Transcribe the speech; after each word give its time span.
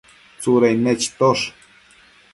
Tsudain 0.39 0.81
nechitosh 0.85 1.43